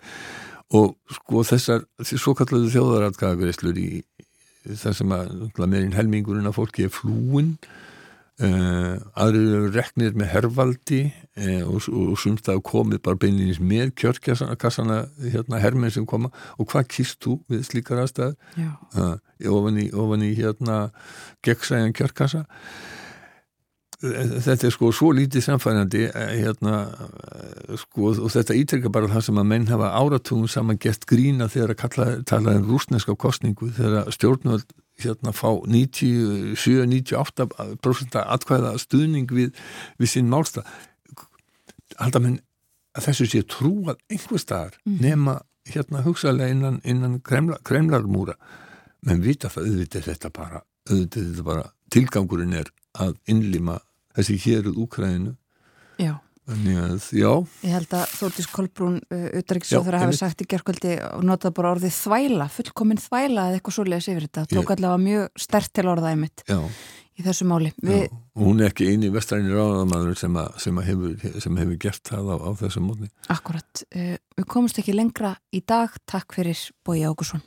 og 0.73 0.95
sko 1.13 1.43
þessar 1.49 1.87
svo 2.07 2.35
kallar 2.39 2.69
þjóðaratkvæðagreislur 2.73 3.81
í 3.81 3.89
það 4.69 4.99
sem 5.01 5.15
að 5.17 5.33
meirinn 5.65 5.97
helmingurinn 5.97 6.49
af 6.49 6.59
fólki 6.61 6.87
er 6.87 6.95
flúin 6.95 7.57
Uh, 8.41 8.97
aðrir 9.21 9.51
eru 9.59 9.69
reknir 9.75 10.15
með 10.17 10.31
hervaldi 10.33 11.03
uh, 11.37 11.67
og, 11.69 11.85
og 11.93 12.15
sumst 12.19 12.49
að 12.49 12.63
komið 12.65 13.03
bara 13.05 13.21
beinleginis 13.21 13.61
með 13.61 13.93
kjörkassana 14.01 15.03
hérna, 15.21 15.61
hermenn 15.61 15.93
sem 15.93 16.07
koma. 16.09 16.33
Og 16.57 16.71
hvað 16.73 16.89
kýrst 16.95 17.21
þú 17.23 17.37
við 17.53 17.67
slíkar 17.69 18.01
aðstæður? 18.03 18.35
Uh, 18.97 19.15
ofan 19.53 19.79
í, 19.85 19.87
ofan 19.93 20.25
í 20.25 20.33
hérna 20.39 20.79
gegnsæjan 21.45 21.95
kjörkassa 21.99 22.47
þetta 24.03 24.67
er 24.67 24.73
sko 24.75 24.89
svo 24.95 25.13
lítið 25.15 25.45
samfærandi 25.47 26.01
hérna 26.11 26.91
sko 27.79 28.11
og 28.13 28.31
þetta 28.35 28.57
ítrykka 28.59 28.91
bara 28.93 29.09
það 29.13 29.23
sem 29.29 29.39
að 29.39 29.51
menn 29.53 29.71
hafa 29.71 29.89
áratugum 29.95 30.49
saman 30.51 30.81
gett 30.83 31.03
grína 31.09 31.47
þegar 31.53 31.71
að 31.79 32.25
tala 32.29 32.57
um 32.59 32.69
rúsneska 32.71 33.13
kostningu 33.15 33.67
þegar 33.77 34.11
stjórnvöld 34.15 34.67
hérna 35.03 35.31
fá 35.35 35.51
97-98% 35.67 38.17
atkvæða 38.23 38.79
stuðning 38.83 39.29
við, 39.31 39.51
við 39.99 40.09
sín 40.11 40.29
málstað 40.33 40.65
haldar 41.99 42.23
menn 42.25 42.39
að 42.97 43.03
þessu 43.09 43.27
sé 43.31 43.41
trúað 43.49 43.97
einhver 44.11 44.41
staðar 44.43 44.75
mm. 44.83 44.99
nema 45.01 45.35
hérna 45.71 45.99
hugsaðlega 46.05 46.51
innan, 46.53 46.79
innan 46.85 47.21
kremla, 47.25 47.57
kremlarmúra 47.65 48.35
menn 49.07 49.23
vita 49.23 49.49
það, 49.53 49.63
auðvitað 49.71 50.03
þetta 50.11 50.29
bara 50.35 50.59
auðvitað 50.91 51.23
þetta 51.29 51.45
bara, 51.47 51.65
tilgangurinn 51.93 52.59
er 52.59 52.69
að 53.01 53.13
innlima 53.31 53.79
þessi 54.19 54.39
héruð 54.47 54.85
Úkræðinu 54.87 55.35
Já 56.01 56.17
Að, 56.51 57.05
já. 57.15 57.29
Ég 57.63 57.71
held 57.71 57.93
að 57.95 58.15
Þórtís 58.19 58.49
Kolbrún 58.51 58.97
auðvitaðriksjóður 59.15 59.97
hafi 60.01 60.17
sagt 60.19 60.43
í 60.43 60.47
gerðkvöldi 60.51 60.97
og 61.07 61.23
notað 61.27 61.55
bara 61.55 61.71
orðið 61.77 61.95
þvæla, 61.95 62.49
fullkominn 62.51 62.99
þvæla 62.99 63.45
eða 63.47 63.61
eitthvað 63.61 63.77
svoleiðis 63.77 64.09
yfir 64.11 64.27
þetta, 64.27 64.45
tók 64.51 64.73
allavega 64.75 65.05
mjög 65.05 65.45
stert 65.45 65.71
til 65.71 65.87
orðaði 65.93 66.19
mitt 66.25 66.45
já. 66.51 66.59
í 67.15 67.27
þessu 67.29 67.47
máli. 67.47 67.71
Vi... 67.79 68.01
Hún 68.43 68.59
er 68.59 68.73
ekki 68.73 68.91
eini 68.91 69.13
vestræni 69.15 69.55
ráðamadur 69.55 70.19
sem, 70.19 70.43
sem, 70.67 70.83
sem 71.47 71.63
hefur 71.63 71.81
gert 71.87 72.11
það 72.11 72.35
á, 72.35 72.37
á 72.43 72.51
þessu 72.65 72.85
móli. 72.91 73.13
Akkurat, 73.31 73.87
uh, 73.95 74.13
við 74.35 74.51
komumst 74.51 74.83
ekki 74.83 74.99
lengra 74.99 75.37
í 75.55 75.63
dag, 75.63 75.95
takk 76.11 76.35
fyrir 76.41 76.67
Bói 76.83 77.05
Ágússon. 77.07 77.47